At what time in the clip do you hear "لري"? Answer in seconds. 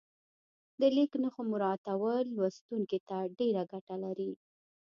4.03-4.31